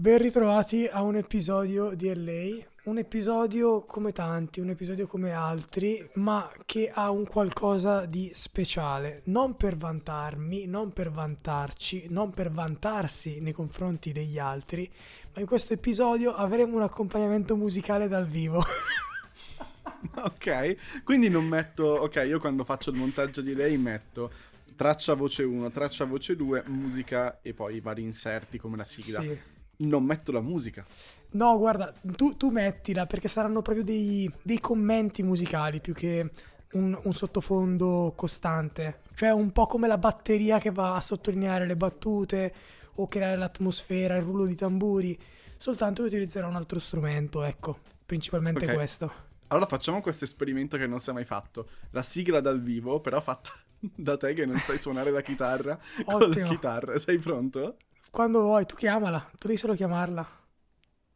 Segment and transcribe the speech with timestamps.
[0.00, 6.08] Ben ritrovati a un episodio di LA, un episodio come tanti, un episodio come altri,
[6.14, 12.52] ma che ha un qualcosa di speciale, non per vantarmi, non per vantarci, non per
[12.52, 14.88] vantarsi nei confronti degli altri,
[15.34, 18.62] ma in questo episodio avremo un accompagnamento musicale dal vivo.
[20.14, 24.30] ok, quindi non metto, ok, io quando faccio il montaggio di lei metto
[24.76, 29.20] traccia voce 1, traccia voce 2, musica e poi i vari inserti come la sigla.
[29.22, 30.84] Sì non metto la musica.
[31.32, 36.30] No, guarda, tu, tu mettila perché saranno proprio dei, dei commenti musicali più che
[36.72, 39.00] un, un, sottofondo costante.
[39.14, 42.52] Cioè un po' come la batteria che va a sottolineare le battute
[42.94, 45.18] o creare l'atmosfera, il rullo di tamburi.
[45.56, 48.74] Soltanto io utilizzerò un altro strumento, ecco, principalmente okay.
[48.74, 49.12] questo.
[49.48, 51.68] Allora facciamo questo esperimento che non si è mai fatto.
[51.90, 56.30] La sigla dal vivo, però fatta da te che non sai suonare la chitarra con
[56.30, 56.98] la chitarra.
[56.98, 57.76] Sei pronto?
[58.10, 60.26] Quando vuoi, tu chiamala, tu devi solo chiamarla.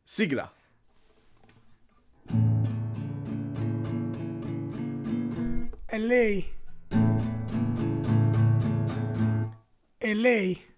[0.04, 0.52] Sigla.
[5.84, 6.52] È lei.
[9.96, 10.70] È lei.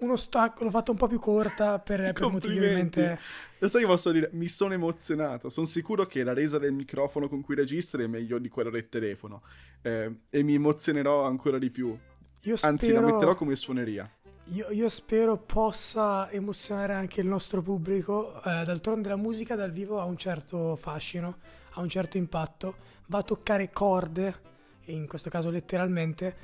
[0.00, 3.18] Uno stacco, l'ho fatto un po' più corta per, per motivi ovviamente...
[3.58, 4.30] Lo sai che posso dire?
[4.32, 5.48] Mi sono emozionato.
[5.48, 8.88] Sono sicuro che la resa del microfono con cui registri è meglio di quella del
[8.88, 9.42] telefono.
[9.82, 11.98] Eh, e mi emozionerò ancora di più.
[12.42, 13.00] Io Anzi, spero...
[13.00, 14.08] la metterò come suoneria.
[14.52, 18.42] Io, io, spero possa emozionare anche il nostro pubblico.
[18.42, 21.38] Eh, d'altronde la musica dal vivo ha un certo fascino,
[21.72, 22.76] ha un certo impatto,
[23.08, 24.40] va a toccare corde,
[24.86, 26.36] in questo caso letteralmente,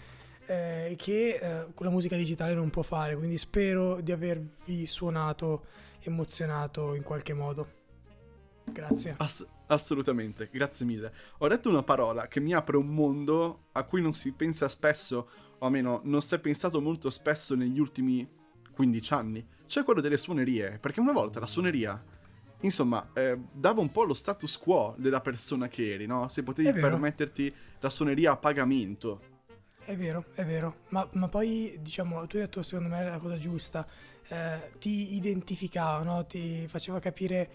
[0.44, 3.16] eh, che eh, con la musica digitale non può fare.
[3.16, 5.64] Quindi spero di avervi suonato,
[6.00, 7.82] emozionato in qualche modo.
[8.64, 9.14] Grazie.
[9.16, 11.10] Ass- assolutamente, grazie mille.
[11.38, 15.28] Ho detto una parola che mi apre un mondo a cui non si pensa spesso
[15.58, 18.26] o almeno non si è pensato molto spesso negli ultimi
[18.72, 22.02] 15 anni, cioè quello delle suonerie, perché una volta la suoneria,
[22.60, 26.28] insomma, eh, dava un po' lo status quo della persona che eri, no?
[26.28, 29.32] Se potevi permetterti la suoneria a pagamento.
[29.84, 33.36] È vero, è vero, ma, ma, poi diciamo, tu hai detto secondo me la cosa
[33.36, 33.86] giusta,
[34.28, 36.24] eh, ti identificava, no?
[36.24, 37.50] ti faceva capire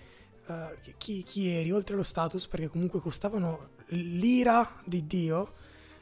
[0.45, 5.53] uh, chi, chi eri, oltre allo status, perché comunque costavano l'ira di Dio,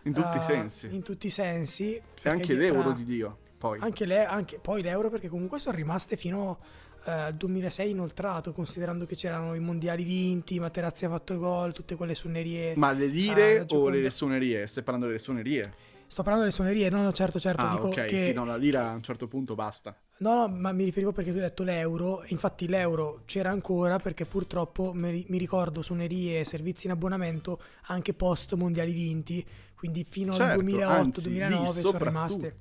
[0.07, 0.95] in tutti uh, i sensi.
[0.95, 2.01] In tutti i sensi.
[2.21, 3.79] E anche l'euro di Dio, poi.
[3.79, 6.59] Anche, le, anche poi l'euro perché comunque sono rimaste fino
[7.05, 11.95] uh, al 2006 inoltrato, considerando che c'erano i mondiali vinti, Materazzi ha fatto gol, tutte
[11.95, 12.75] quelle suonerie.
[12.75, 14.65] Ma le lire uh, o le suonerie?
[14.67, 15.73] Stai parlando delle suonerie?
[16.07, 17.65] Sto parlando delle suonerie, no, no, certo, certo.
[17.65, 18.19] Ah, dico ok, che...
[18.19, 19.93] sì, no, la lira a un certo punto basta.
[20.19, 24.25] No, no, ma mi riferivo perché tu hai detto l'euro, infatti l'euro c'era ancora perché
[24.25, 29.45] purtroppo mi, ricordo suonerie e servizi in abbonamento anche post mondiali vinti,
[29.77, 32.57] quindi fino certo, al 2008-2009 sono rimaste.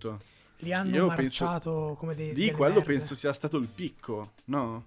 [0.59, 2.35] Li hanno Io marciato penso, come dei...
[2.35, 2.93] Lì quello merde.
[2.93, 4.85] penso sia stato il picco, no?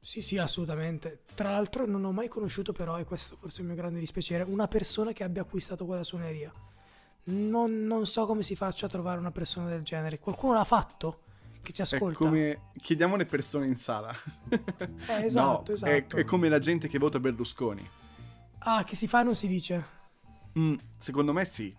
[0.00, 1.22] Sì, sì, assolutamente.
[1.34, 4.44] Tra l'altro non ho mai conosciuto però, e questo forse è il mio grande dispiacere,
[4.44, 6.52] una persona che abbia acquistato quella suoneria.
[7.24, 10.18] Non, non, so come si faccia a trovare una persona del genere.
[10.20, 11.20] Qualcuno l'ha fatto?
[11.62, 12.18] Che ci ascolta?
[12.18, 14.14] È come chiediamo le persone in sala.
[15.06, 16.16] Eh, esatto, no, esatto.
[16.16, 17.88] È, è, come la gente che vota Berlusconi.
[18.58, 20.00] Ah, che si fa e non si dice?
[20.58, 21.74] Mm, secondo me sì.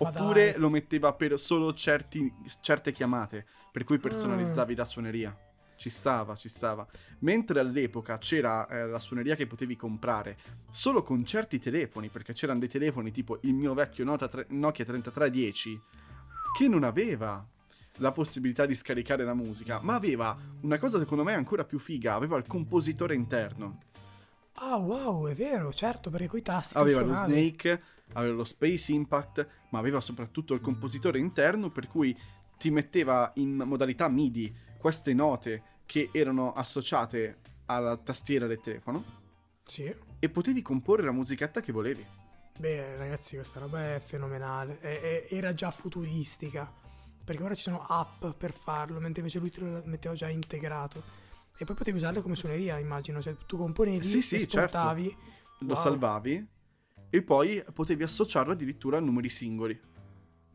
[0.00, 0.60] Ma Oppure dai.
[0.60, 4.76] lo metteva per solo certi, certe chiamate, per cui personalizzavi mm.
[4.76, 5.38] la suoneria.
[5.76, 6.86] Ci stava, ci stava.
[7.20, 10.36] Mentre all'epoca c'era eh, la suoneria che potevi comprare
[10.70, 15.80] solo con certi telefoni, perché c'erano dei telefoni tipo il mio vecchio Nokia 3310
[16.56, 17.46] che non aveva
[17.98, 22.14] la possibilità di scaricare la musica, ma aveva una cosa secondo me ancora più figa,
[22.14, 23.78] aveva il compositore interno.
[24.60, 27.82] Ah wow, è vero, certo, perché coi tasti aveva lo Snake,
[28.14, 32.16] aveva lo Space Impact, ma aveva soprattutto il compositore interno per cui
[32.56, 39.04] ti metteva in modalità MIDI queste note che erano associate alla tastiera del telefono.
[39.64, 39.94] Sì.
[40.18, 42.04] E potevi comporre la musichetta che volevi.
[42.58, 44.80] Beh, ragazzi, questa roba è fenomenale.
[44.80, 46.70] È, è, era già futuristica.
[47.24, 51.02] Perché ora ci sono app per farlo, mentre invece lui te lo metteva già integrato.
[51.56, 53.20] E poi potevi usarle come suoneria, immagino.
[53.20, 54.48] Cioè, tu componevi, sì, sì.
[54.48, 54.78] Certo.
[54.78, 55.74] Lo wow.
[55.74, 56.46] salvavi
[57.10, 59.78] e poi potevi associarlo addirittura a numeri singoli.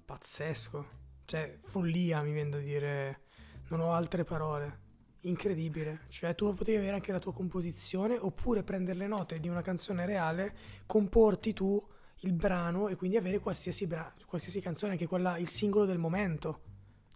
[0.06, 1.02] Pazzesco.
[1.26, 3.22] Cioè, follia mi viene da dire.
[3.70, 4.82] Non ho altre parole.
[5.22, 6.02] Incredibile.
[6.10, 10.06] Cioè, tu potevi avere anche la tua composizione oppure prendere le note di una canzone
[10.06, 10.56] reale,
[10.86, 11.82] comporti tu
[12.20, 16.73] il brano e quindi avere qualsiasi, bra- qualsiasi canzone, anche quella, il singolo del momento.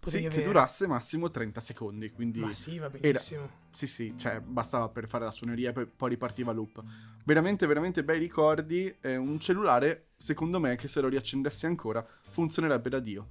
[0.08, 0.34] Sì, avere.
[0.34, 2.10] che durasse massimo 30 secondi.
[2.10, 3.42] Quindi Ma sì, va benissimo.
[3.42, 6.82] Era, sì, sì, cioè bastava per fare la suoneria e poi, poi ripartiva loop.
[7.24, 8.94] Veramente, veramente bei ricordi.
[9.00, 13.28] Eh, un cellulare, secondo me, che se lo riaccendessi ancora, funzionerebbe da Dio.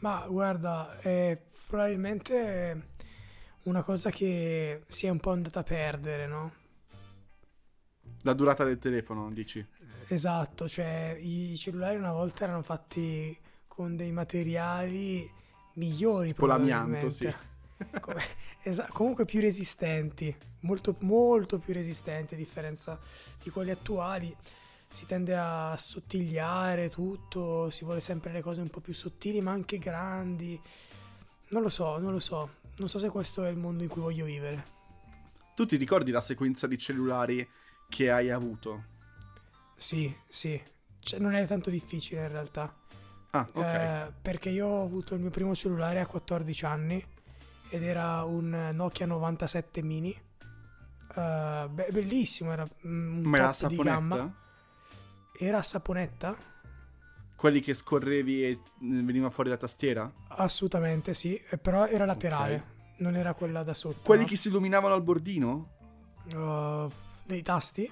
[0.00, 2.88] Ma guarda, è probabilmente
[3.64, 6.52] una cosa che si è un po' andata a perdere, no?
[8.22, 9.66] La durata del telefono, dici?
[10.08, 13.36] Esatto, cioè i cellulari una volta erano fatti
[13.66, 15.30] con dei materiali
[15.74, 17.32] migliori tipo l'amianto, sì.
[18.00, 18.22] Come,
[18.62, 22.98] esa- comunque più resistenti, molto, molto più resistenti a differenza
[23.42, 24.34] di quelli attuali.
[24.88, 29.50] Si tende a sottigliare tutto, si vuole sempre le cose un po' più sottili ma
[29.50, 30.60] anche grandi.
[31.48, 32.62] Non lo so, non lo so.
[32.76, 34.72] Non so se questo è il mondo in cui voglio vivere.
[35.54, 37.48] Tu ti ricordi la sequenza di cellulari
[37.88, 38.84] che hai avuto?
[39.76, 40.60] Sì, sì.
[41.00, 42.74] Cioè, non è tanto difficile in realtà.
[43.34, 43.64] Ah, ok.
[43.64, 47.04] Eh, perché io ho avuto il mio primo cellulare a 14 anni
[47.68, 50.16] ed era un Nokia 97 mini.
[51.16, 54.32] Uh, be- bellissimo, era un Ma era di gamma.
[55.36, 56.36] Era a saponetta?
[57.34, 60.10] Quelli che scorrevi e veniva fuori la tastiera?
[60.28, 62.64] Assolutamente sì, eh, però era laterale,
[62.98, 64.02] non era quella da sotto.
[64.04, 64.28] Quelli no?
[64.28, 65.72] che si illuminavano al bordino?
[66.32, 66.88] Uh,
[67.24, 67.90] dei tasti?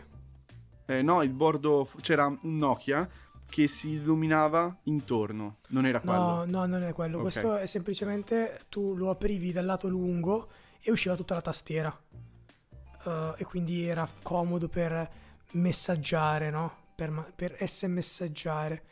[0.86, 3.08] Eh, no, il bordo c'era un Nokia
[3.52, 5.58] che si illuminava intorno.
[5.68, 6.16] Non era quello.
[6.16, 7.16] No, no, non è quello.
[7.18, 7.22] Ok.
[7.24, 10.48] Questo è semplicemente tu lo aprivi dal lato lungo
[10.80, 11.94] e usciva tutta la tastiera.
[13.04, 15.06] Uh, e quindi era comodo per
[15.52, 16.72] messaggiare, no?
[16.94, 18.82] Per, per sms-messaggiare.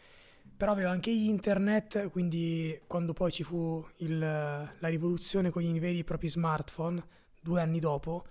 [0.58, 6.00] Però aveva anche internet, quindi quando poi ci fu il- la rivoluzione con i veri
[6.00, 7.02] e propri smartphone,
[7.40, 8.26] due anni dopo,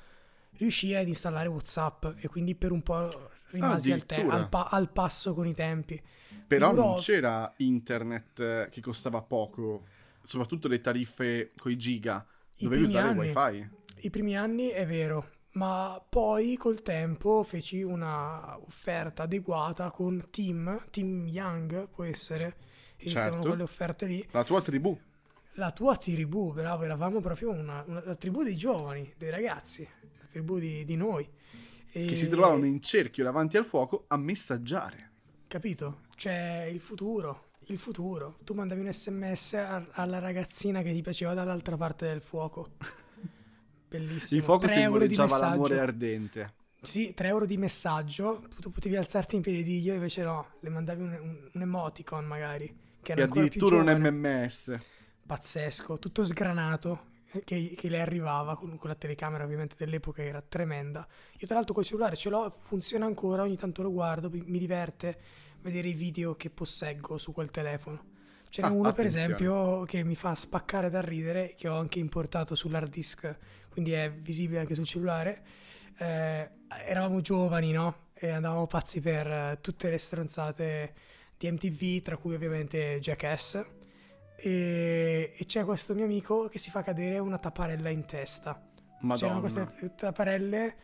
[0.58, 4.92] riuscì ad installare WhatsApp e quindi per un po' rimasi al, te- al pa- al
[4.92, 6.02] passo con i tempi.
[6.48, 9.86] Però Durò- non c'era internet eh, che costava poco,
[10.24, 12.26] soprattutto le tariffe con i giga.
[12.58, 13.32] I Dovevi usare anni.
[13.32, 13.70] wifi.
[14.02, 20.86] I primi anni è vero, ma poi col tempo feci una offerta adeguata con Team,
[20.90, 22.56] Team Young può essere,
[22.98, 23.48] esistevano Certo.
[23.48, 24.28] quelle offerte lì.
[24.32, 24.98] La tua tribù.
[25.54, 29.86] La tua tribù, bravo, eravamo proprio una, una- la tribù dei giovani, dei ragazzi,
[30.20, 31.28] la tribù di, di noi.
[31.92, 35.08] E- Che si trovavano in cerchio davanti al fuoco a messaggiare.
[35.48, 36.02] Capito?
[36.16, 38.38] C'è il futuro, il futuro.
[38.44, 42.72] Tu mandavi un sms a- alla ragazzina che ti piaceva dall'altra parte del fuoco.
[43.90, 44.40] Bellissimo.
[44.40, 46.54] Il fuoco 3 euro di simboleggiava l'amore ardente.
[46.82, 51.02] Sì, 3 euro di messaggio, tu, potevi alzarti in piedi, io invece no, le mandavi
[51.02, 53.90] un, un- un emoticon magari, che E era più addirittura un.
[53.90, 54.78] MMS.
[55.26, 57.09] Pazzesco, tutto sgranato,
[57.46, 61.08] che, che le arrivava con, con la telecamera ovviamente dell'epoca era tremenda.
[61.40, 64.60] Io tra l'altro col cellulare ce l'ho, funziona ancora, ogni tanto lo guardo, mi, mi
[64.60, 65.18] diverte
[65.62, 68.18] vedere i video che posseggo su quel telefono.
[68.50, 69.46] Ce n'è Ah, uno per attenzione.
[69.46, 73.38] esempio che mi fa spaccare dal ridere, che ho anche importato sull'hard disk,
[73.70, 75.44] quindi è visibile anche sul cellulare.
[75.98, 76.50] Eh,
[76.86, 78.08] eravamo giovani, no?
[78.14, 80.94] E andavamo pazzi per eh, tutte le stronzate
[81.38, 83.64] di MTV, tra cui ovviamente Jackass.
[84.42, 88.54] E, e c'è questo mio amico che si fa cadere una tapparella in testa.
[89.16, 89.40] C'erano Madonna.
[89.40, 90.76] queste tapparelle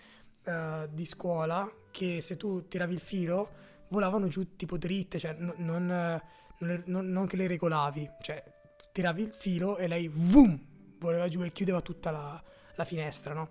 [0.44, 3.50] eh, di scuola che se tu tiravi il filo
[3.90, 6.22] volavano giù tipo dritte, cioè n- non, eh,
[6.60, 8.44] non non- non che le regolavi, cioè
[8.92, 10.58] tiravi il filo e lei vum,
[11.00, 12.42] voleva giù e chiudeva tutta la,
[12.76, 13.50] la finestra, no?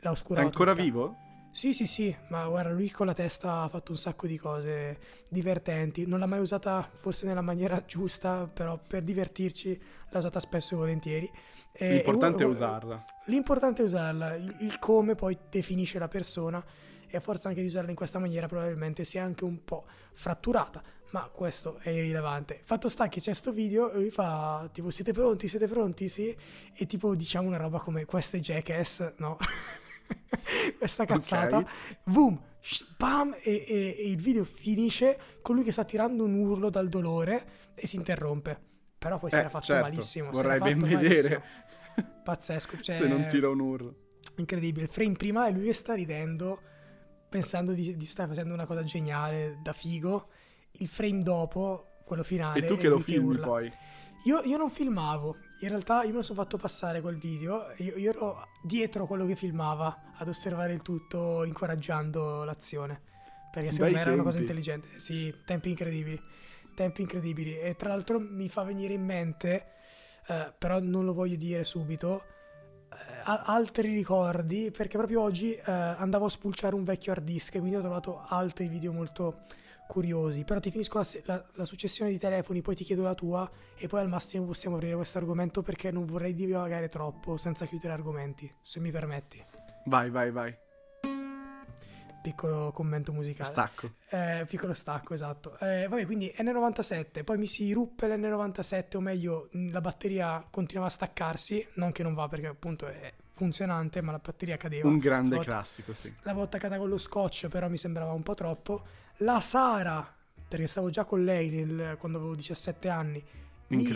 [0.00, 0.82] La È oscurava ancora tutta.
[0.82, 1.16] vivo?
[1.56, 4.98] Sì, sì, sì, ma guarda, lui con la testa ha fatto un sacco di cose
[5.30, 6.06] divertenti.
[6.06, 9.80] Non l'ha mai usata forse nella maniera giusta, però per divertirci
[10.10, 11.30] l'ha usata spesso e volentieri.
[11.72, 13.04] E- L'importante e è usarla.
[13.24, 16.62] L'importante è usarla, il, il come poi definisce la persona
[17.08, 19.86] e a forza anche di usarla in questa maniera probabilmente si è anche un po'
[20.12, 22.60] fratturata, ma questo è irrilevante.
[22.64, 26.36] Fatto sta che c'è sto video e lui fa tipo siete pronti, siete pronti, sì?
[26.74, 29.38] E tipo diciamo una roba come questo è Jackass, no?
[30.78, 31.66] Questa cazzata, Ok.
[32.04, 36.34] boom, sh- bam, e, e- e il video finisce con lui che sta tirando un
[36.34, 38.58] urlo dal dolore e si interrompe.
[38.98, 40.32] Però poi si Eh, era fatto certo, malissimo.
[40.32, 40.94] si vorrei ben vedere.
[41.04, 41.42] malissimo.
[42.24, 43.94] Pazzesco, cioè, Se non tira un urlo.
[44.36, 44.84] incredibile.
[44.86, 46.60] Il frame prima è lui che sta ridendo,
[47.28, 50.28] pensando di, di stare facendo una cosa geniale, da figo.
[50.78, 52.58] Il frame dopo, quello finale.
[52.60, 53.46] E tu che lo filmi urla.
[53.46, 53.72] poi?
[54.24, 57.96] Io, io non filmavo, in realtà io me lo sono fatto passare quel video, io,
[57.96, 63.00] io ero dietro quello che filmava ad osservare il tutto, incoraggiando l'azione.
[63.50, 64.98] Perché secondo Bei me era una cosa intelligente.
[64.98, 66.20] Sì, tempi incredibili,
[66.74, 67.58] tempi incredibili.
[67.58, 69.72] E tra l'altro mi fa venire in mente,
[70.26, 72.24] eh, però non lo voglio dire subito,
[72.92, 77.58] eh, altri ricordi, perché proprio oggi eh, andavo a spulciare un vecchio hard disk e
[77.58, 79.44] quindi ho trovato altri video molto
[79.86, 80.44] curiosi.
[80.44, 83.86] Però ti finisco la, la- la successione di telefoni, poi ti chiedo la tua e
[83.88, 88.52] poi al massimo possiamo aprire questo argomento perché non vorrei divagare troppo senza chiudere argomenti,
[88.62, 89.42] se mi permetti.
[89.86, 90.56] Vai, vai, vai.
[92.22, 93.48] Piccolo commento musicale.
[93.48, 93.90] Stacco.
[94.10, 95.56] Eh, piccolo stacco, esatto.
[95.60, 100.88] Eh, vabbè, quindi N97, poi mi si ruppe l'N97, o meglio, mh, la batteria continuava
[100.88, 104.88] a staccarsi, non che non va perché appunto è funzionante, ma la batteria cadeva.
[104.88, 106.12] Un grande volta, classico, sì.
[106.22, 108.82] L'avevo attaccata con lo scotch, però mi sembrava un po' troppo.
[109.18, 110.14] La Sara,
[110.48, 113.24] perché stavo già con lei nel, quando avevo 17 anni,
[113.68, 113.88] mi,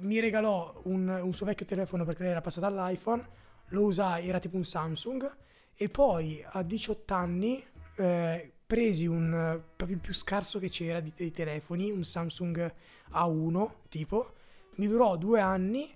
[0.00, 3.26] mi, regalò un, un, suo vecchio telefono perché lei era passata all'iPhone,
[3.68, 5.34] lo usai, era tipo un Samsung,
[5.74, 7.64] e poi a 18 anni
[7.96, 12.72] eh, presi un proprio il più scarso che c'era di, dei telefoni, un Samsung
[13.12, 14.34] A1 tipo,
[14.76, 15.90] mi durò due anni,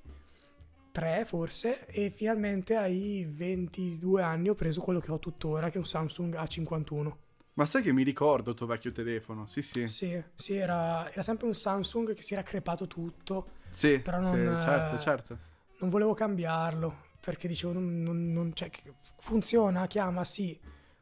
[0.91, 5.79] tre forse, e finalmente ai 22 anni ho preso quello che ho tuttora, che è
[5.79, 7.13] un Samsung A51.
[7.55, 9.47] Ma sai che mi ricordo il tuo vecchio telefono?
[9.47, 9.87] Sì, sì.
[9.87, 13.51] Sì, sì era, era, sempre un Samsung che si era crepato tutto.
[13.69, 15.39] Sì, però non, sì, certo, certo.
[15.79, 18.71] Non volevo cambiarlo perché dicevo, non, non, non cioè,
[19.19, 20.59] funziona, chiama, sì.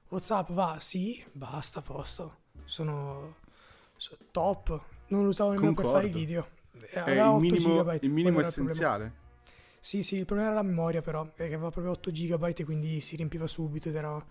[0.08, 2.38] WhatsApp va, sì, basta, posto.
[2.64, 3.36] Sono,
[3.96, 4.82] sono top.
[5.08, 6.00] Non lo usavo nemmeno Concordo.
[6.00, 6.48] per fare i video.
[6.80, 9.26] È il minimo, il minimo essenziale.
[9.80, 13.00] Sì, sì, il problema era la memoria però, perché aveva proprio 8 GB e quindi
[13.00, 14.24] si riempiva subito ed era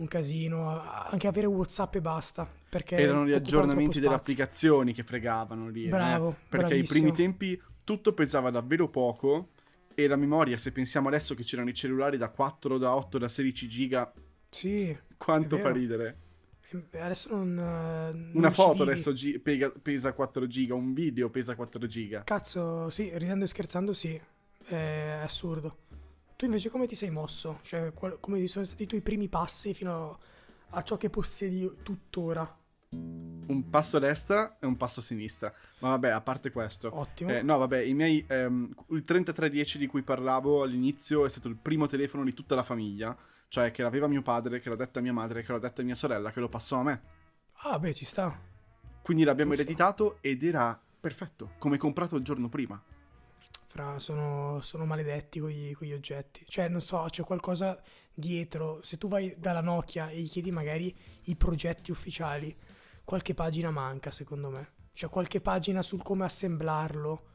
[0.00, 0.80] un casino.
[0.80, 2.48] Anche avere WhatsApp e basta.
[2.68, 5.86] Perché Erano gli aggiornamenti delle applicazioni che fregavano lì.
[5.86, 5.90] Eh.
[5.90, 6.30] Bravo.
[6.30, 6.34] Eh?
[6.48, 6.98] Perché bravissimo.
[6.98, 9.50] ai primi tempi tutto pesava davvero poco
[9.94, 13.28] e la memoria, se pensiamo adesso che c'erano i cellulari da 4, da 8, da
[13.28, 14.12] 16 giga,
[14.48, 16.16] sì, quanto fa ridere.
[16.92, 17.54] Adesso non.
[17.54, 22.22] non Una foto adesso gi- pega, pesa 4 giga, un video pesa 4 giga.
[22.22, 24.20] Cazzo, sì, ridendo e scherzando, sì.
[24.64, 25.88] È assurdo.
[26.40, 27.58] Tu invece come ti sei mosso?
[27.60, 30.18] Cioè, qual- come sono stati i tuoi primi passi fino
[30.70, 32.58] a ciò che possiedi tuttora?
[32.92, 35.52] Un passo a destra e un passo a sinistra.
[35.80, 36.98] Ma vabbè, a parte questo.
[36.98, 37.30] Ottimo.
[37.30, 38.24] Eh, no, vabbè, i miei.
[38.26, 42.62] Ehm, il 3310 di cui parlavo all'inizio è stato il primo telefono di tutta la
[42.62, 43.14] famiglia.
[43.48, 46.32] Cioè, che l'aveva mio padre, che l'ho detta mia madre, che l'ho detta mia sorella,
[46.32, 47.02] che lo passò a me.
[47.64, 48.34] Ah, beh, ci sta.
[49.02, 49.64] Quindi l'abbiamo Giusto.
[49.64, 52.82] ereditato ed era perfetto, come comprato il giorno prima.
[53.70, 56.44] Fra, sono, sono maledetti quegli, quegli oggetti.
[56.44, 57.80] Cioè, non so, c'è qualcosa
[58.12, 58.80] dietro.
[58.82, 60.92] Se tu vai dalla Nokia e gli chiedi magari
[61.26, 62.52] i progetti ufficiali,
[63.04, 64.72] qualche pagina manca, secondo me.
[64.92, 67.28] C'è qualche pagina sul come assemblarlo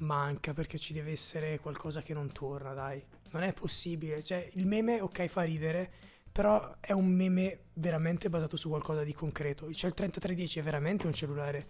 [0.00, 3.02] manca perché ci deve essere qualcosa che non torna, dai.
[3.30, 4.22] Non è possibile.
[4.22, 5.90] Cioè, il meme, ok, fa ridere,
[6.30, 9.72] però è un meme veramente basato su qualcosa di concreto.
[9.72, 11.66] Cioè, il 3310 è veramente un cellulare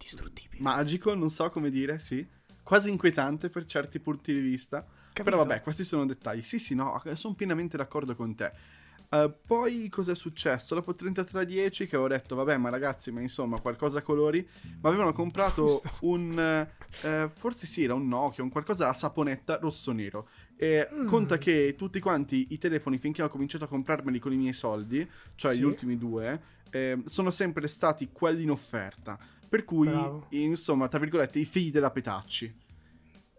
[0.00, 0.62] indistruttibile.
[0.62, 2.26] Magico, non so come dire, sì.
[2.62, 4.84] Quasi inquietante per certi punti di vista.
[5.12, 5.24] Capito?
[5.24, 6.42] Però vabbè, questi sono dettagli.
[6.42, 8.78] Sì, sì, no, sono pienamente d'accordo con te.
[9.10, 10.76] Uh, poi cosa è successo?
[10.76, 14.48] Dopo 3310 che ho detto, vabbè, ma ragazzi, ma insomma, qualcosa a colori.
[14.80, 15.90] Ma avevano comprato Giusto.
[16.02, 16.66] un.
[17.02, 20.28] Uh, forse sì, era un Nokia, un qualcosa a saponetta rosso-nero.
[20.56, 21.06] E mm.
[21.06, 25.08] conta che tutti quanti i telefoni, finché ho cominciato a comprarmeli con i miei soldi,
[25.34, 25.60] cioè sì.
[25.60, 26.40] gli ultimi due,
[26.70, 29.18] eh, sono sempre stati quelli in offerta.
[29.50, 30.26] Per cui, Bravo.
[30.28, 32.56] insomma, tra virgolette, i figli della Petacci.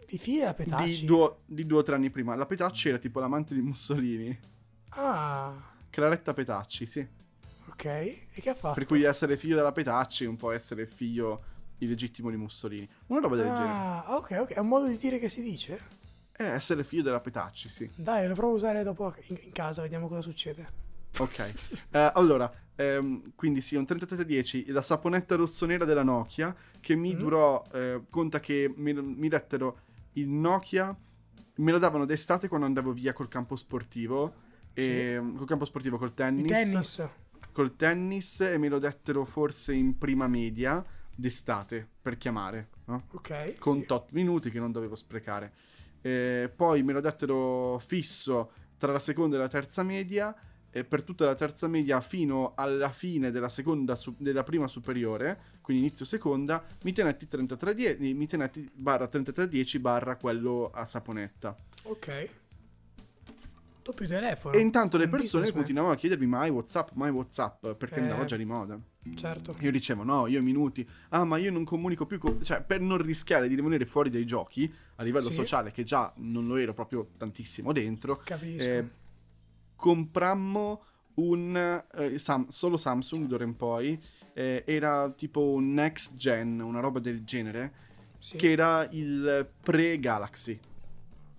[0.09, 0.99] I figli della Petacci?
[0.99, 2.35] Di due, di due o tre anni prima.
[2.35, 4.37] La Petacci era tipo l'amante di Mussolini.
[4.89, 5.53] Ah.
[5.89, 7.07] Claretta Petacci, sì.
[7.69, 8.73] Ok, e che ha fatto?
[8.73, 11.43] Per cui essere figlio della Petacci è un po' essere figlio
[11.77, 12.87] illegittimo di Mussolini.
[13.07, 13.73] Una roba del ah, genere.
[13.73, 14.51] Ah, ok, ok.
[14.51, 15.79] È un modo di dire che si dice?
[16.33, 17.89] Eh, essere figlio della Petacci, sì.
[17.95, 20.89] Dai, lo provo a usare dopo in, in casa, vediamo cosa succede.
[21.19, 21.53] Ok,
[21.91, 27.17] uh, allora, ehm, quindi sì, un 3310, la saponetta rossonera della Nokia, che mi mm.
[27.17, 29.79] durò, eh, conta che mi, mi dettero
[30.13, 30.95] il Nokia,
[31.55, 35.37] me lo davano d'estate quando andavo via col campo sportivo e, sì.
[35.37, 36.43] Col campo sportivo, col tennis.
[36.43, 37.07] Il tennis.
[37.51, 42.69] Col tennis e me lo dettero forse in prima media d'estate per chiamare.
[42.85, 43.07] No?
[43.11, 43.57] Ok.
[43.57, 43.85] Con sì.
[43.85, 45.51] tot minuti che non dovevo sprecare.
[46.01, 50.33] E poi me lo dettero fisso tra la seconda e la terza media.
[50.71, 56.05] Per tutta la terza media fino alla fine della, seconda, della prima superiore, quindi inizio
[56.05, 61.55] seconda, mi tenetti 3310, mi tenetti barra 3310 barra quello a saponetta.
[61.83, 62.29] Ok
[63.91, 64.55] doppio telefono.
[64.55, 68.35] E intanto le persone continuavano a chiedermi mai WhatsApp, mai WhatsApp, perché eh, andava già
[68.35, 68.79] di moda.
[69.15, 69.55] Certo.
[69.59, 70.87] Io dicevo no, io minuti.
[71.09, 72.19] Ah, ma io non comunico più.
[72.19, 72.43] Con...
[72.43, 75.33] Cioè, per non rischiare di rimanere fuori dai giochi a livello sì.
[75.33, 78.21] sociale, che già non lo ero proprio tantissimo dentro.
[78.23, 78.63] Capisco.
[78.63, 78.85] Eh,
[79.81, 80.83] comprammo
[81.15, 83.99] un eh, Sam- solo Samsung d'ora in poi.
[84.33, 87.73] Eh, era tipo un next gen, una roba del genere.
[88.19, 88.37] Sì.
[88.37, 90.59] Che era il pre-Galaxy.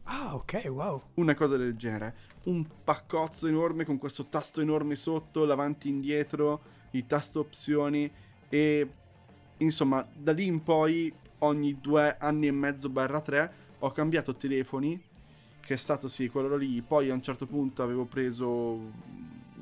[0.04, 1.00] Ah, ok, wow.
[1.14, 6.62] Una cosa del genere un paccozzo enorme con questo tasto enorme sotto, l'avanti e indietro,
[6.90, 8.10] il tasto opzioni
[8.48, 8.88] e
[9.58, 15.00] insomma da lì in poi ogni due anni e mezzo barra tre ho cambiato telefoni
[15.62, 18.40] che è stato sì quello lì poi a un certo punto avevo preso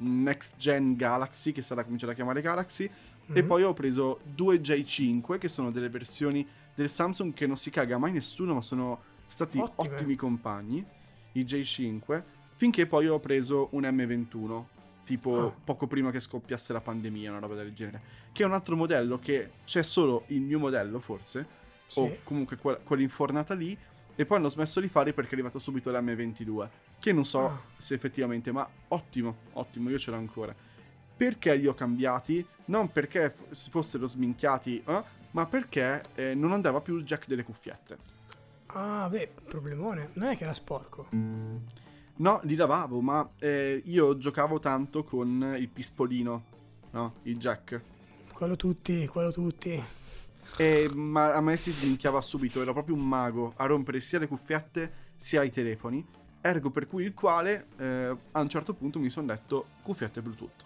[0.02, 3.36] un next gen Galaxy che sarà cominciato a chiamare Galaxy mm-hmm.
[3.36, 7.70] e poi ho preso due J5 che sono delle versioni del Samsung che non si
[7.70, 9.94] caga mai nessuno ma sono stati Ottime.
[9.94, 10.84] ottimi compagni
[11.32, 12.22] i J5,
[12.56, 14.64] finché poi ho preso un M21,
[15.04, 15.54] tipo Ah.
[15.62, 18.00] poco prima che scoppiasse la pandemia, una roba del genere,
[18.32, 21.46] che è un altro modello che c'è solo il mio modello forse,
[21.86, 22.00] Sì.
[22.00, 23.76] o comunque que- quell'infornata lì,
[24.20, 27.60] e poi hanno smesso di fare perché è arrivato subito l'M22, che non so Ah.
[27.78, 30.54] se effettivamente, ma ottimo, ottimo, io ce l'ho ancora.
[31.16, 32.44] Perché li ho cambiati?
[32.66, 37.26] Non perché f- si fossero sminchiati, eh, ma perché eh, non andava più il jack
[37.28, 37.96] delle cuffiette.
[38.66, 40.10] Ah, beh, problemone.
[40.14, 41.08] Non è che era sporco.
[42.16, 46.44] No, li lavavo, ma eh, io giocavo tanto con il pispolino,
[46.90, 47.14] no?
[47.22, 47.80] Il jack.
[48.34, 49.82] Quello tutti, quello tutti.
[50.56, 54.26] E, ma a me si sminchiava subito, ero proprio un mago a rompere sia le
[54.26, 56.04] cuffiette sia i telefoni.
[56.40, 60.64] Ergo per cui il quale eh, a un certo punto mi sono detto cuffiette Bluetooth.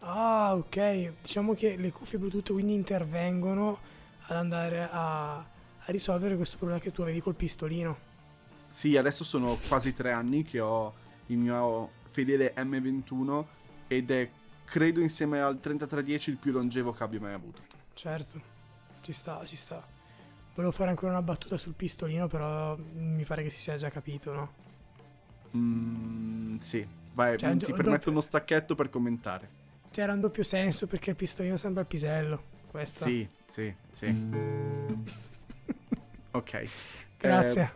[0.00, 1.12] Ah, ok.
[1.22, 3.78] Diciamo che le cuffie Bluetooth quindi intervengono
[4.26, 5.46] ad andare a, a
[5.86, 8.12] risolvere questo problema che tu avevi col pistolino.
[8.66, 10.92] Sì, adesso sono quasi tre anni che ho
[11.26, 13.44] il mio fedele M21
[13.86, 14.30] ed è
[14.64, 17.62] credo insieme al 3310 il più longevo che abbia mai avuto.
[17.92, 18.40] Certo,
[19.04, 19.82] ci sta, ci sta.
[20.54, 24.32] Volevo fare ancora una battuta sul pistolino, però mi pare che si sia già capito,
[24.32, 24.52] no?
[25.56, 29.62] Mm, sì, vai, Cioè, ti do- permetto do- uno stacchetto per commentare.
[29.90, 32.42] Cioè, era un doppio senso perché il pistolino sembra il pisello.
[32.70, 33.04] Questo.
[33.04, 34.06] Sì, sì, sì.
[36.32, 36.68] ok.
[37.18, 37.62] Grazie.
[37.62, 37.70] Eh,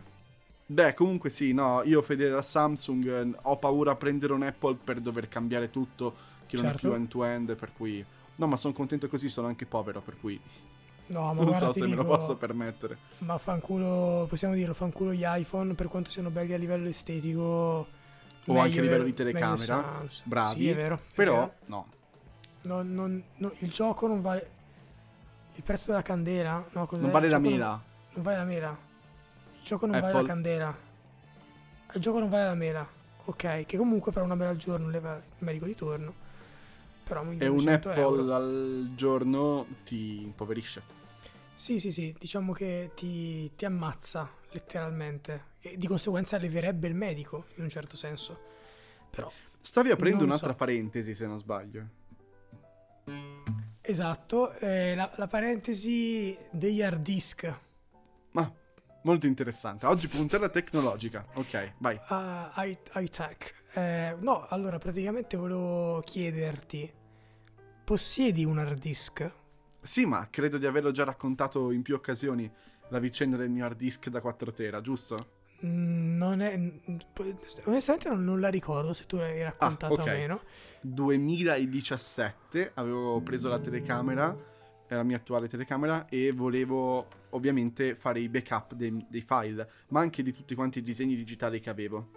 [0.65, 4.99] beh, comunque sì, no, io fedele a Samsung ho paura a prendere un Apple per
[4.99, 6.77] dover cambiare tutto, che non Certo.
[6.77, 8.03] è più end-to-end, per cui...
[8.37, 10.39] No, ma sono contento così, sono anche povero, per cui
[11.09, 12.97] no, ma non so se me lo dico, posso permettere.
[13.19, 17.87] Ma fanculo, possiamo dirlo, fanculo gli iPhone per quanto siano belli a livello estetico.
[18.47, 19.23] O anche a meglio- livello di meglio
[19.55, 20.95] telecamera, bravi, Sì, è vero.
[20.95, 21.53] è Però, vero.
[21.65, 21.87] no.
[22.61, 24.49] No, non- no, il gioco non vale.
[25.55, 26.65] Il prezzo della candela?
[26.71, 26.87] No?
[26.91, 27.67] Non vale la mela.
[27.69, 27.81] Non,
[28.13, 28.77] non vale la mela.
[29.57, 30.21] Il gioco non vale Apple.
[30.21, 30.77] la candela.
[31.93, 32.87] Il gioco non vale la mela.
[33.25, 36.13] Ok, che comunque per una mela al giorno leva il medico di torno.
[37.03, 38.33] Però E un 1200 Apple euro.
[38.35, 40.81] al giorno ti impoverisce.
[41.59, 45.57] Sì, sì, sì, diciamo che ti, ti ammazza letteralmente.
[45.59, 48.39] E di conseguenza leverebbe il medico in un certo senso.
[49.09, 50.55] Però, Stavi aprendo un'altra so.
[50.55, 51.85] parentesi, se non sbaglio.
[53.81, 57.53] esatto, eh, la, la parentesi degli hard disk.
[58.31, 58.49] Ma,
[59.03, 59.85] molto interessante.
[59.85, 61.25] Oggi puntata tecnologica.
[61.33, 61.99] Ok, vai.
[62.55, 63.53] High, high tech.
[63.73, 66.89] Eh, no, allora praticamente volevo chiederti,
[67.83, 69.38] possiedi un hard disk?
[69.81, 72.51] Sì, ma credo di averlo già raccontato in più occasioni
[72.89, 75.37] la vicenda del mio hard disk da 4 tera, giusto?
[75.65, 76.71] Mm, Non è...
[77.65, 79.99] Onestamente non, non la ricordo se tu l'hai raccontata ok.
[79.99, 80.41] o meno.
[80.81, 84.35] 2017 avevo preso la telecamera,
[84.87, 90.23] la mia attuale telecamera, e volevo ovviamente fare i backup dei, dei file, ma anche
[90.23, 92.11] di tutti quanti i disegni digitali che avevo.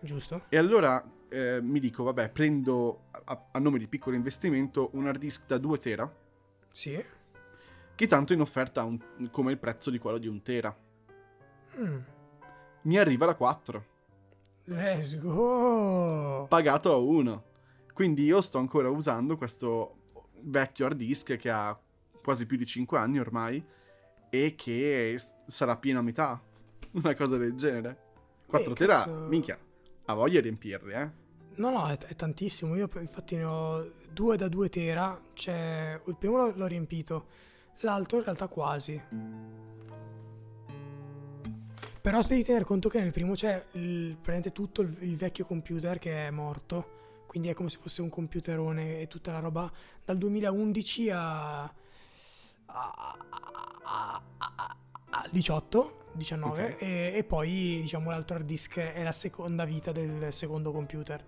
[0.00, 0.42] Giusto?
[0.48, 5.18] E allora eh, mi dico, vabbè, prendo a, a nome di piccolo investimento un hard
[5.18, 6.12] disk da 2 tera,
[6.72, 7.02] Sì.
[7.94, 10.74] che tanto in offerta ha un- come il prezzo di quello di un tera.
[11.78, 11.98] Mm.
[12.82, 13.84] Mi arriva da 4,
[14.64, 16.46] Let's go!
[16.48, 17.44] pagato a 1.
[17.92, 19.96] Quindi io sto ancora usando questo
[20.42, 21.78] vecchio hard disk che ha
[22.22, 23.62] quasi più di 5 anni ormai
[24.30, 26.40] e che s- sarà pieno a metà.
[26.92, 28.08] Una cosa del genere.
[28.46, 29.26] 4 Eh, tera, cazzo.
[29.28, 29.58] minchia,
[30.06, 31.10] ha voglia di riempirli, eh.
[31.60, 32.74] No, no, è, è tantissimo.
[32.74, 35.20] Io infatti ne ho due da 2 tera.
[35.34, 37.26] Cioè, il primo l'ho, l'ho riempito,
[37.80, 39.00] l'altro in realtà quasi.
[42.00, 45.98] Però devi tener conto che nel primo c'è il, praticamente tutto il, il vecchio computer
[45.98, 46.98] che è morto.
[47.26, 49.70] Quindi è come se fosse un computerone e tutta la roba
[50.04, 51.72] dal 2011 a, a,
[52.66, 53.16] a-
[53.82, 54.76] a- a-
[55.10, 56.82] a 18, 19 Ok.
[56.82, 61.22] e, e poi diciamo l'altro hard disk è la seconda vita del secondo computer.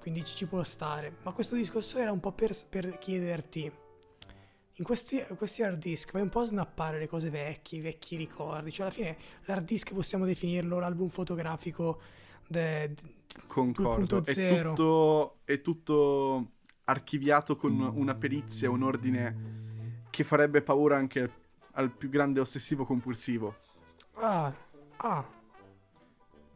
[0.00, 1.16] Quindi ci, può stare.
[1.22, 3.70] Ma questo discorso era un po' per, per chiederti.
[4.76, 8.16] In questi, questi hard disk vai un po' a snappare le cose vecchie, i vecchi
[8.16, 8.72] ricordi.
[8.72, 12.00] Cioè alla fine l'hard disk possiamo definirlo l'album fotografico
[12.48, 14.24] de- de- Concordo.
[14.24, 14.68] È 2.0.
[14.68, 16.52] tutto, è tutto
[16.84, 19.58] archiviato con una perizia, un ordine
[20.10, 21.30] che farebbe paura anche
[21.72, 23.54] al, più grande ossessivo compulsivo.
[24.14, 24.52] Ah,
[24.96, 25.24] ah.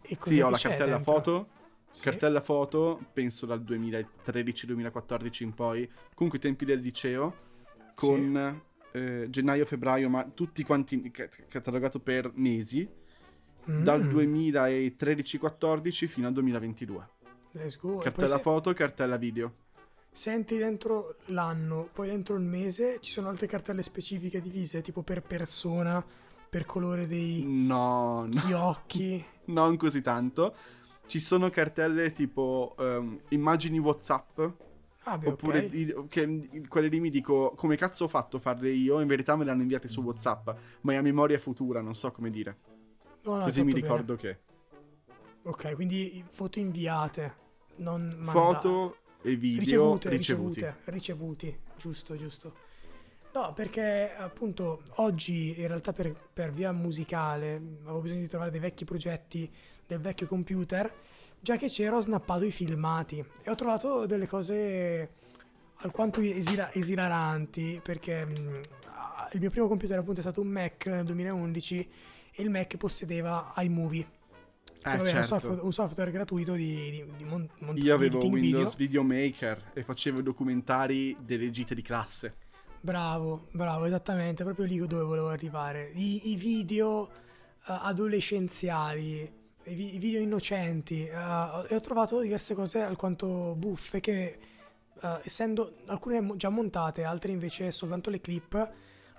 [0.03, 1.13] E Sì, ho la cartella dentro?
[1.13, 1.49] foto.
[1.95, 2.03] Sì.
[2.03, 7.35] Cartella foto, penso dal 2013-2014 in poi, comunque i tempi del liceo,
[7.95, 12.89] con eh, gennaio-febbraio, ma tutti quanti ca- catalogato per mesi,
[13.65, 17.09] dal Mm, 2013-14 fino al 2022.
[17.53, 17.99] let's go.
[17.99, 19.55] Cartella se- foto e cartella video.
[20.11, 25.23] Senti dentro l'anno, poi dentro il mese ci sono altre cartelle specifiche divise, tipo per
[25.23, 26.05] persona,
[26.49, 29.25] per colore dei No, no, gli occhi.
[29.47, 30.55] non così tanto.
[31.07, 34.41] Ci sono cartelle tipo um, immagini WhatsApp.
[35.07, 35.69] Ah, beh, Oppure ok.
[35.69, 39.01] di- che, quelle lì mi dico come cazzo ho fatto a farle io?
[39.01, 40.51] In verità me le hanno inviate su WhatsApp,
[40.83, 42.57] ma è a memoria futura, non so come dire.
[43.25, 43.83] No, no, Così mi fatto bene.
[43.83, 44.39] ricordo che
[45.45, 47.35] Ok, quindi foto inviate,
[47.77, 48.31] non mandate.
[48.31, 50.61] foto e video ricevute, ricevuti.
[50.61, 52.55] ricevute, ricevuti, giusto, giusto.
[53.35, 58.61] No, perché appunto oggi in realtà per, per via musicale avevo bisogno di trovare dei
[58.61, 59.53] vecchi progetti
[59.87, 60.93] del vecchio computer,
[61.41, 65.11] già che c'era ho snappato i filmati e ho trovato delle cose
[65.77, 70.87] alquanto esila- esilaranti perché mh, ah, il mio primo computer appunto è stato un Mac
[70.87, 71.91] nel 2011
[72.33, 74.23] e il Mac possedeva iMovie.
[74.83, 75.27] Vabbè, era un, certo.
[75.27, 78.57] software, un software gratuito di, di, di mon- mont- Io avevo editing video.
[78.59, 82.37] Windows Videomaker e facevo i documentari delle gite di classe.
[82.81, 85.91] Bravo, bravo, esattamente, proprio lì dove volevo arrivare.
[85.95, 87.13] I, i video eh,
[87.65, 89.33] adolescenziali,
[89.67, 94.39] i, vi- i video innocenti, ho- e ho trovato diverse cose alquanto buffe che,
[95.01, 98.73] eh, essendo alcune già montate, altre invece soltanto le clip,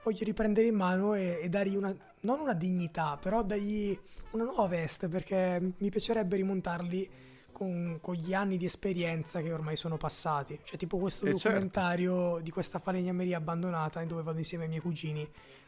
[0.04, 3.98] voglio riprendere in mano e, e dargli una, non una dignità, però dargli
[4.32, 7.10] una nuova veste, perché mi piacerebbe rimontarli
[7.52, 10.60] con, con gli anni di esperienza che ormai sono passati.
[10.62, 11.48] Cioè, tipo questo Eh, certo.
[11.48, 15.28] documentario di questa falegnameria abbandonata dove vado insieme ai miei cugini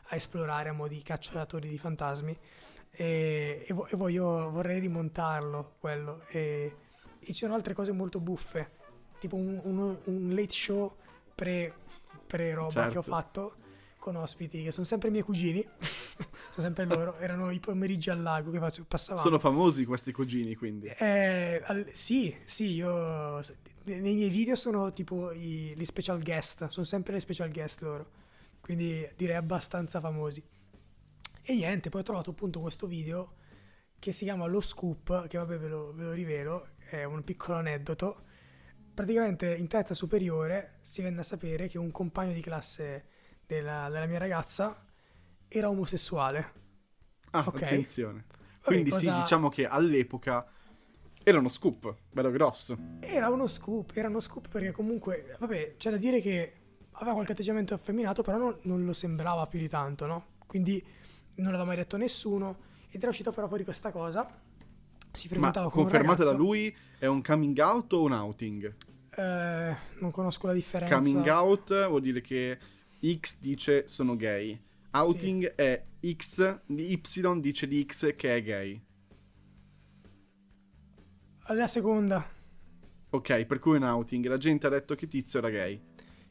[0.10, 2.38] a esplorare a mo' di cacciatori di fantasmi.
[3.00, 6.22] E, e vo- e voglio, vorrei rimontarlo quello.
[6.30, 6.76] E,
[7.20, 8.72] e ci sono altre cose molto buffe,
[9.20, 10.96] tipo un, uno- un late show
[11.36, 11.74] pre,
[12.26, 13.10] pre roba che ho Certo.
[13.12, 13.56] fatto
[14.00, 15.64] con ospiti che sono sempre i miei cugini,
[16.50, 19.22] sono sempre loro, erano i pomeriggi al lago che faccio- passavamo.
[19.22, 20.88] Sono famosi questi cugini, quindi.
[20.88, 23.42] Eh, al- sì, sì, io
[23.84, 28.10] nei miei video sono tipo i, gli special guest, sono sempre le special guest loro,
[28.62, 30.42] quindi direi abbastanza famosi.
[31.50, 33.36] E niente, poi ho trovato appunto questo video
[34.00, 37.58] che si chiama Lo Scoop, che vabbè ve lo, ve lo rivelo, è un piccolo
[37.58, 38.24] aneddoto.
[38.94, 43.06] Praticamente in terza superiore si venne a sapere che un compagno di classe
[43.46, 44.86] della, della mia ragazza
[45.48, 46.52] era omosessuale.
[47.32, 47.62] Ah, ok.
[47.62, 48.26] attenzione.
[48.28, 50.46] Vabbè, Quindi sì, cosa- diciamo che all'epoca
[51.24, 52.78] era uno scoop, bello grosso.
[53.00, 56.56] Era uno scoop, era uno scoop perché comunque, vabbè, c'è da dire che
[56.92, 60.26] aveva qualche atteggiamento affeminato, però non, non lo sembrava più di tanto, no?
[60.46, 61.06] Quindi
[61.38, 62.58] non l'aveva mai detto nessuno
[62.90, 64.26] ed era uscita però fuori questa cosa.
[65.12, 68.76] Si Ma frequentava con un confermata da lui è un coming out o un outing?
[69.16, 70.96] Eh, non conosco la differenza.
[70.96, 72.58] Coming out vuol dire che
[73.02, 74.60] X dice sono gay.
[74.92, 78.82] Outing è X, Y dice di X che è gay.
[81.48, 82.28] La seconda.
[83.10, 84.26] Ok, per cui è un outing.
[84.28, 85.82] La gente ha detto che Tizio era gay.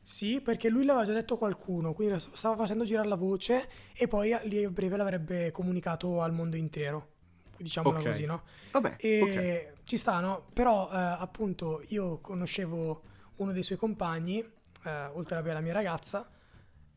[0.08, 4.06] Sì, perché lui l'aveva già detto a qualcuno, quindi stava facendo girare la voce e
[4.06, 7.14] poi a- lì a breve l'avrebbe comunicato al mondo intero.
[7.56, 8.04] Diciamola Ok.
[8.04, 8.42] così, no?
[8.70, 9.82] Vabbè, E ok.
[9.84, 10.46] ci sta, no?
[10.52, 13.02] Però eh, appunto io conoscevo
[13.36, 14.38] uno dei suoi compagni,
[14.84, 16.30] eh, oltre alla mia ragazza,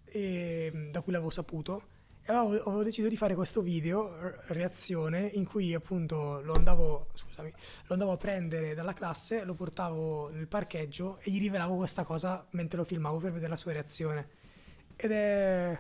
[0.06, 1.84] e, da cui l'avevo saputo,
[2.25, 7.51] e avevo, avevo deciso di fare questo video, reazione, in cui appunto lo andavo, scusami,
[7.88, 12.45] lo andavo a prendere dalla classe, lo portavo nel parcheggio e gli rivelavo questa cosa
[12.51, 14.29] mentre lo filmavo per vedere la sua reazione.
[14.95, 15.79] Ed è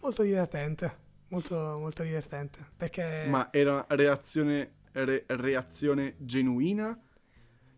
[0.00, 0.96] molto divertente,
[1.28, 3.26] molto, molto divertente, perché...
[3.28, 6.98] Ma era reazione, re- reazione genuina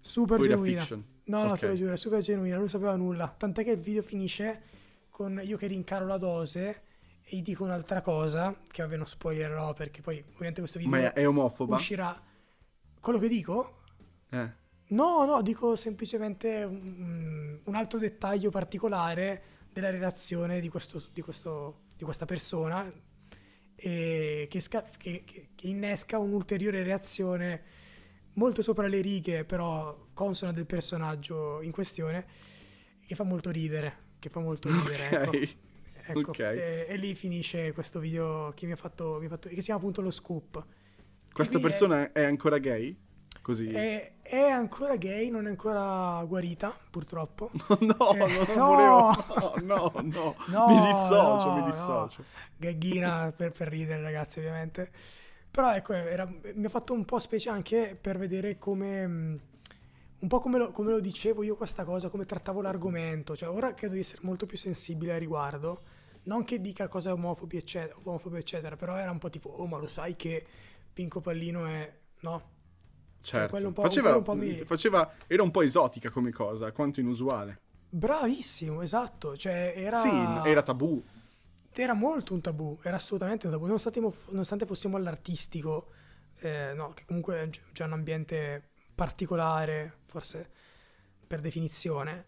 [0.01, 0.81] Super genuina.
[0.81, 1.05] fiction?
[1.25, 1.59] No, no, Ok.
[1.61, 3.35] te lo giuro, è super genuina, non sapeva nulla.
[3.37, 4.63] Tant'è che il video finisce
[5.09, 6.83] con io che rincaro la dose
[7.27, 11.13] e gli dico un'altra cosa, che vabbè non spoilerò perché poi ovviamente questo video Ma
[11.13, 11.75] è, omofoba?
[11.77, 12.21] uscirà.
[13.01, 13.81] Quello che dico?
[14.31, 14.63] Eh.
[14.89, 21.85] No, no, dico semplicemente un, un altro dettaglio particolare della relazione di, questo, di, questo,
[21.97, 22.93] di questa persona
[23.77, 27.63] e che, sca- che- che- che innesca un'ulteriore reazione
[28.35, 32.27] molto sopra le righe, però consona del personaggio in questione,
[33.07, 34.03] che fa molto ridere.
[34.19, 35.31] Che fa molto ridere, ecco.
[36.07, 36.39] Ecco, Ok.
[36.39, 39.63] E, e lì finisce questo video che mi ha fatto, mi ha fatto che si
[39.63, 40.65] chiama appunto lo scoop.
[41.33, 42.97] Questa qui è- persona è ancora gay?
[43.43, 43.69] Così.
[43.69, 47.51] è, è ancora gay, non è ancora guarita, purtroppo.
[47.81, 48.67] No, Eh, no, non no.
[48.67, 49.63] volevo.
[49.63, 50.37] No, no, no.
[50.47, 51.67] No, mi dissocio, no, mi no.
[51.67, 52.25] dissocio.
[52.57, 54.91] Gaghina per, per ridere, ragazzi, ovviamente.
[55.51, 59.07] Però ecco, era- mi ha fatto un po' specie anche per vedere come.
[59.07, 59.41] mh,
[60.21, 63.37] Un po' come lo, come lo dicevo io questa cosa, come trattavo l'argomento.
[63.37, 65.83] Cioè, ora credo di essere molto più sensibile a riguardo.
[66.25, 69.79] Non che dica cose omofobi, eccetera, omofobe, eccetera, però era un po' tipo, oh, ma
[69.79, 70.45] lo sai che
[70.93, 71.93] Pinco Pallino è.
[72.21, 72.51] No,
[73.21, 73.51] Certo.
[73.51, 77.61] quello un faceva, un mi- faceva- era un po' esotica come cosa, quanto inusuale.
[77.91, 79.37] bravissimo, esatto.
[79.37, 79.97] Cioè, era.
[79.97, 80.09] Sì,
[80.49, 81.03] era tabù.
[81.77, 85.89] Era molto un tabù, era assolutamente un tabù, nonostante, nonostante fossimo all'artistico,
[86.39, 90.49] eh, no, che comunque c'è un ambiente particolare, forse
[91.27, 92.25] per definizione,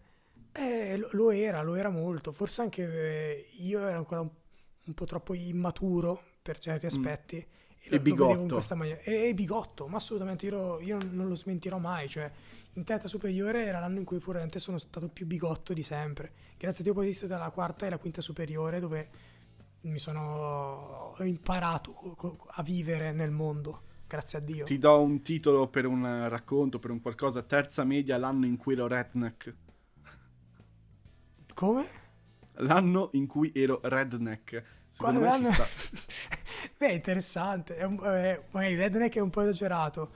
[0.57, 4.29] eh, lo, lo, era, lo era molto, forse anche eh, io ero ancora un,
[4.85, 6.89] un, po' troppo immaturo per certi mm.
[6.89, 7.35] aspetti.
[7.35, 7.55] Mm.
[7.89, 8.59] E, e bigotto.
[9.03, 12.29] E, e, bigotto, ma assolutamente io, io, non lo smentirò mai, cioè
[12.73, 16.31] in terza superiore era l'anno in cui probabilmente sono stato più bigotto di sempre.
[16.57, 19.09] Grazie a Dio poi esiste dalla quarta e la quinta superiore dove
[19.81, 22.15] mi sono ho imparato
[22.51, 23.83] a vivere nel mondo.
[24.07, 24.65] Grazie a Dio.
[24.65, 27.41] Ti do un titolo per un racconto, per un qualcosa.
[27.41, 29.53] Terza media, l'anno in cui ero redneck.
[31.57, 31.87] Come?
[32.57, 34.63] L'anno in cui ero redneck.
[34.91, 35.65] Secondo Quale me ci sta.
[36.77, 37.77] Beh, interessante.
[37.77, 40.11] È un, eh, magari redneck è un po' esagerato.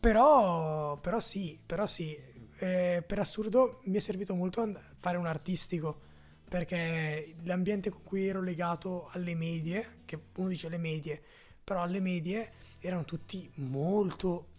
[0.00, 2.16] Però, però sì, però sì.
[2.58, 6.00] Eh, per assurdo mi è servito molto fare un artistico
[6.48, 11.22] perché l'ambiente con cui ero legato alle medie, che uno dice le medie,
[11.62, 14.52] però alle medie erano tutti molto,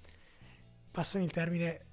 [0.91, 1.85] passami il termine,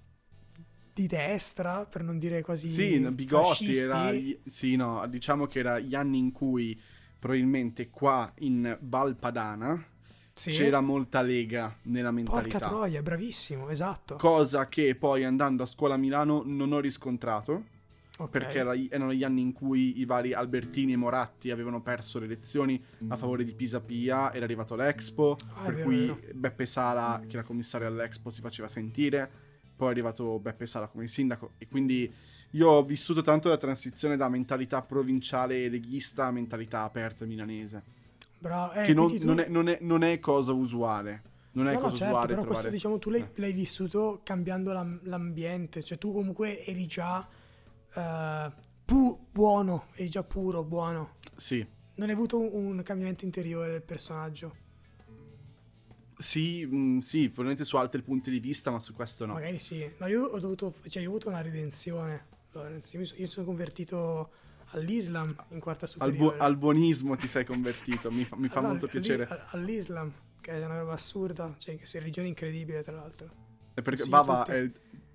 [0.94, 4.12] di destra, per non dire quasi Sì, Bigotti era
[4.44, 6.80] sì, no, diciamo che era gli anni in cui
[7.18, 9.84] probabilmente qua in Valpadana
[10.32, 10.50] sì.
[10.50, 12.58] c'era molta lega nella mentalità.
[12.58, 14.16] Porca troia, bravissimo, esatto.
[14.16, 17.72] Cosa che poi andando a scuola a Milano non ho riscontrato.
[18.16, 18.28] Okay.
[18.30, 22.80] Perché erano gli anni in cui i vari Albertini e Moratti avevano perso le elezioni
[23.08, 26.20] a favore di Pisa Pia, era arrivato l'Expo, ah, per vero, cui vero.
[26.32, 29.30] Beppe Sala, che era commissario all'Expo, si faceva sentire,
[29.76, 32.12] poi è arrivato Beppe Sala come sindaco e quindi
[32.50, 37.82] io ho vissuto tanto la transizione da mentalità provinciale leghista a mentalità aperta milanese.
[38.38, 39.24] Bravo, eh, che non, tu...
[39.24, 41.22] non, è, non, è, non, è, cosa usuale.
[41.52, 42.26] Non è no, cosa no, certo, usuale.
[42.26, 42.60] Però trovare...
[42.60, 43.30] questo diciamo tu l'hai, eh.
[43.36, 47.26] l'hai vissuto cambiando l'am- l'ambiente, cioè tu comunque eri già
[47.94, 48.52] uh,
[48.84, 51.14] pu- buono, eri già puro, buono.
[51.36, 51.66] Sì.
[51.96, 54.56] Non hai avuto un, un cambiamento interiore del personaggio.
[56.24, 59.34] Sì, mh, mm, sì, probabilmente su altri punti di vista, ma su questo no.
[59.34, 59.88] Magari sì.
[59.98, 62.32] No, io ho dovuto, cioè io ho avuto una redenzione.
[62.54, 64.30] Io mi sono convertito
[64.70, 66.18] all'Islam in quarta superiore.
[66.18, 69.28] Al, bu- al buonismo ti sei convertito, mi fa, mi fa allora, molto piacere.
[69.50, 73.42] All'Islam, che è una roba assurda, cioè che è religione incredibile tra l'altro.
[73.74, 74.70] È perché Bava è,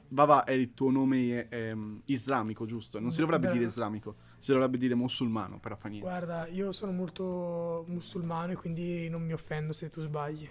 [0.08, 3.00] Bava è il tuo nome ehm, islamico, giusto?
[3.00, 6.08] Non si dovrebbe Beh, dire islamico, si dovrebbe dire musulmano, però fa niente.
[6.08, 10.50] Guarda, io sono molto musulmano e quindi non mi offendo se tu sbagli.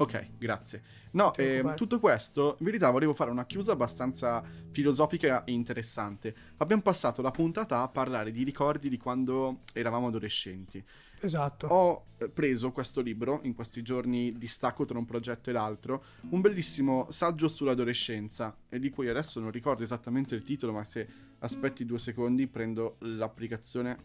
[0.00, 0.82] Ok, grazie.
[1.12, 6.34] No, eh, tutto questo, in verità volevo fare una chiusa abbastanza filosofica e interessante.
[6.56, 10.82] Abbiamo passato la puntata a parlare di ricordi di quando eravamo adolescenti.
[11.20, 11.66] Esatto.
[11.66, 16.02] Ho eh, preso questo libro, in questi giorni di stacco tra un progetto e l'altro,
[16.30, 21.06] un bellissimo saggio sull'adolescenza, e di cui adesso non ricordo esattamente il titolo, ma se
[21.40, 23.98] aspetti due secondi prendo l'applicazione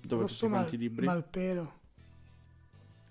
[0.00, 1.04] dove Rosso tutti quanti i libri.
[1.04, 1.84] Malpelo.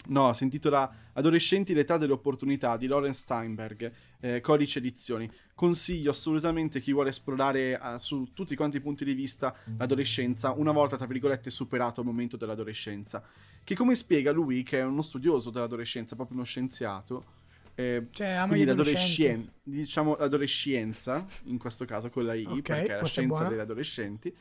[0.08, 5.30] No, si intitola Adolescenti l'età delle opportunità di Lorenz Steinberg, eh, Codice Edizioni.
[5.54, 10.72] Consiglio assolutamente chi vuole esplorare uh, su tutti quanti i punti di vista l'adolescenza, una
[10.72, 13.24] volta, tra virgolette, superato il momento dell'adolescenza.
[13.64, 17.44] Che come spiega lui, che è uno studioso dell'adolescenza, proprio uno scienziato,
[17.76, 22.98] eh, cioè, ama quindi l'adolescenza, diciamo l'adolescenza, in questo caso con la I, okay, perché
[22.98, 24.34] è la scienza degli adolescenti,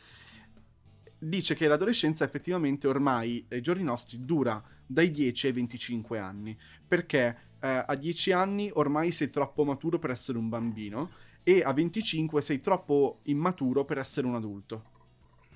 [1.29, 6.57] dice che l'adolescenza effettivamente ormai ai giorni nostri dura dai 10 ai 25 anni,
[6.87, 11.11] perché eh, a 10 anni ormai sei troppo maturo per essere un bambino
[11.43, 14.93] e a 25 sei troppo immaturo per essere un adulto.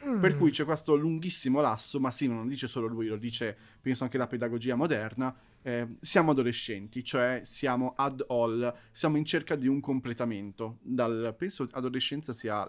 [0.06, 0.20] Mm.
[0.20, 3.56] Per cui c'è questo lunghissimo lasso, ma sì, non lo dice solo lui, lo dice,
[3.80, 9.56] penso anche la pedagogia moderna, eh, siamo adolescenti, cioè siamo ad all, siamo in cerca
[9.56, 12.66] di un completamento, dal, penso adolescenza sia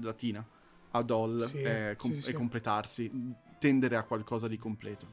[0.00, 0.44] latina,
[0.92, 2.30] ad all sì, è, com- sì, sì.
[2.30, 3.10] è completarsi,
[3.58, 5.06] tendere a qualcosa di completo.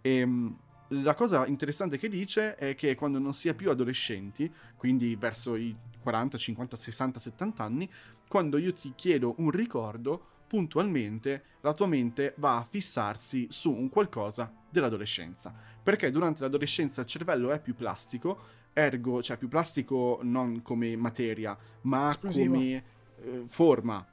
[0.00, 0.58] E, ehm,
[0.92, 5.54] la cosa interessante che dice è che quando non si è più adolescenti, quindi verso
[5.54, 7.88] i 40, 50, 60, 70 anni,
[8.26, 13.88] quando io ti chiedo un ricordo, puntualmente la tua mente va a fissarsi su un
[13.88, 15.54] qualcosa dell'adolescenza.
[15.80, 21.56] Perché durante l'adolescenza il cervello è più plastico, ergo, cioè più plastico non come materia,
[21.82, 22.52] ma Esplosivo.
[22.52, 22.84] come
[23.22, 24.04] eh, forma,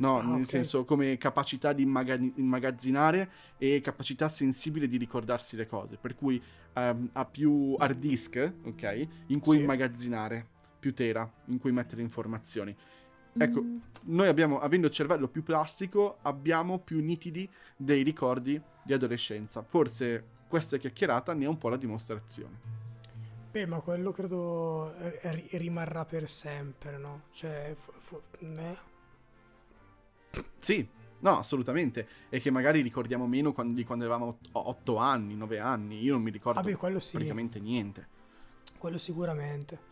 [0.00, 0.44] No, ah, nel okay.
[0.44, 5.98] senso come capacità di immag- immagazzinare e capacità sensibile di ricordarsi le cose.
[5.98, 6.42] Per cui
[6.74, 9.06] um, ha più hard disk, ok?
[9.26, 9.62] In cui sì.
[9.62, 10.46] immagazzinare,
[10.78, 12.74] più tera, in cui mettere informazioni.
[13.32, 13.76] Ecco, mm.
[14.04, 19.62] noi abbiamo, avendo il cervello più plastico, abbiamo più nitidi dei ricordi di adolescenza.
[19.62, 22.58] Forse questa chiacchierata ne è un po' la dimostrazione.
[23.50, 27.22] Beh, ma quello credo r- rimarrà per sempre, no?
[27.32, 28.88] Cioè, f- f- eh?
[30.58, 30.86] Sì,
[31.20, 32.06] no, assolutamente.
[32.28, 36.00] E che magari ricordiamo meno quando, di quando avevamo 8 anni, 9 anni.
[36.02, 37.12] Io non mi ricordo beh, sì.
[37.12, 38.08] praticamente niente.
[38.78, 39.88] Quello sicuramente.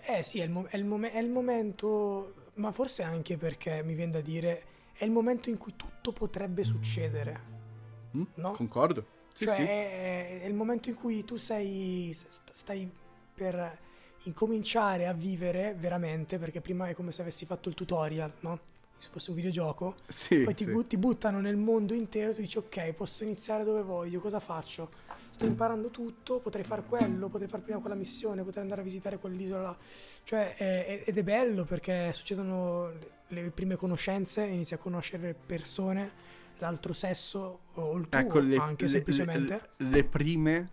[0.00, 3.82] Eh sì, è il, mo- è il mom- è il momento, ma forse anche perché
[3.84, 7.50] mi viene da dire, è il momento in cui tutto potrebbe succedere.
[8.16, 8.52] Mm, No?
[8.52, 9.06] Concordo.
[9.32, 9.62] Sì, cioè sì.
[9.62, 12.90] È, è il momento in cui tu sei, st- stai
[13.34, 13.78] per
[14.24, 18.60] incominciare a vivere veramente, perché prima è come se avessi fatto il tutorial, no?
[19.02, 20.86] Se fosse un videogioco, Sì, poi ti, sì.
[20.86, 24.90] ti buttano nel mondo intero, tu dici ok, posso iniziare dove voglio, cosa faccio?
[25.28, 29.18] Sto imparando tutto, potrei fare quello, potrei fare prima quella missione, potrei andare a visitare
[29.18, 29.76] quell'isola là.
[30.22, 32.92] Cioè, è- ed è bello perché succedono
[33.26, 36.12] le, prime conoscenze, inizi a conoscere persone,
[36.58, 39.70] l'altro sesso o il tuo Ecco, le, anche le- semplicemente.
[39.78, 40.68] le- le prime,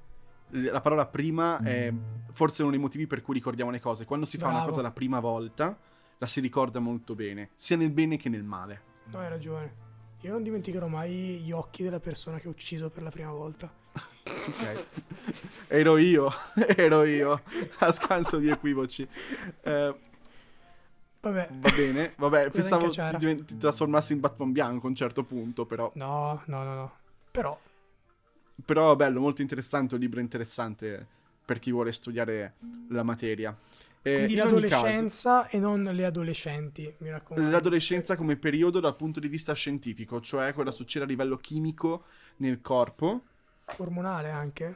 [0.50, 1.92] la parola prima è
[2.30, 4.06] forse uno dei motivi per cui ricordiamo le cose.
[4.06, 4.70] Quando si fa una Bravo.
[4.70, 5.76] cosa la prima volta,
[6.20, 8.82] la si ricorda molto bene, sia nel bene che nel male.
[9.06, 9.88] No, hai ragione.
[10.22, 13.72] Io non dimenticherò mai gli occhi della persona che ho ucciso per la prima volta.
[14.30, 14.86] Ok.
[15.68, 16.30] ero io,
[16.76, 17.42] ero io,
[17.80, 19.08] a scanso di equivoci.
[19.62, 19.96] Eh,
[21.22, 21.50] Vabbè.
[21.52, 25.92] va bene, vabbè, pensavo divent- ti trasformassi in Batman bianco a un certo punto, però.
[25.96, 26.94] No, no, no, no.
[27.32, 27.60] Però,
[28.66, 31.06] Però bello, molto interessante, un libro interessante
[31.44, 32.54] per chi vuole studiare
[32.90, 33.56] la materia.
[34.02, 37.50] Eh, quindi in ogni caso, l'adolescenza e non le adolescenti, mi raccomando.
[37.50, 42.06] L'adolescenza come periodo dal punto di vista scientifico, cioè cosa succede a livello chimico
[42.38, 43.24] nel corpo,
[43.78, 44.76] Ormonale anche.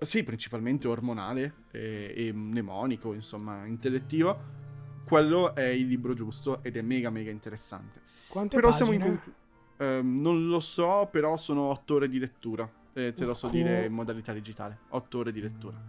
[0.00, 4.58] sì, principalmente ormonale e, e mnemonico, insomma, intellettivo,
[5.04, 8.00] quello è il libro giusto ed è mega mega interessante.
[8.26, 8.72] Quante però pagine?
[8.72, 9.36] siamo in conclu-
[9.76, 13.84] ehm, non lo so, però sono otto ore di lettura, eh, te lo so dire
[13.86, 15.82] in modalità digitale, otto ore di lettura.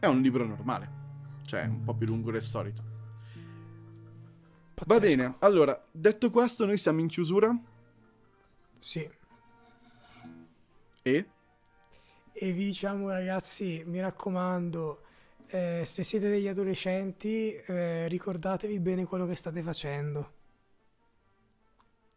[0.00, 0.97] È un libro normale,
[1.48, 2.82] cioè un po' più lungo del solito.
[4.74, 5.00] Va Pazzesco.
[5.00, 7.56] bene, allora, detto questo, noi siamo in chiusura
[8.78, 9.08] Sì.
[11.02, 11.28] e...
[12.40, 15.02] E vi diciamo ragazzi, mi raccomando,
[15.48, 20.32] eh, se siete degli adolescenti, eh, ricordatevi bene quello che state facendo.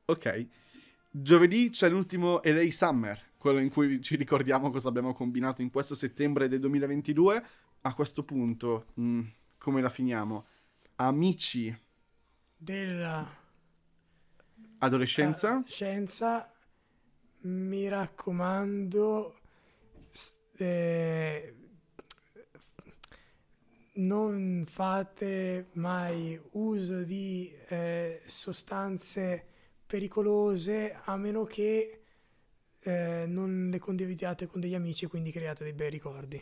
[0.06, 0.46] Ok.
[1.10, 5.96] Giovedì c'è l'ultimo LA Summer, quello in cui ci ricordiamo cosa abbiamo combinato in questo
[5.96, 7.44] settembre del 2022.
[7.84, 9.22] A questo punto, mh,
[9.60, 10.46] come la finiamo?
[10.96, 11.76] Amici,
[12.58, 13.28] Della
[14.80, 16.52] adolescenza, scienza,
[17.42, 19.36] mi raccomando,
[20.58, 21.56] eh,
[23.94, 29.46] non fate mai uso di eh, sostanze
[29.86, 32.02] pericolose a meno che
[32.82, 36.42] eh, non le condividiate con degli amici e quindi create dei bei ricordi.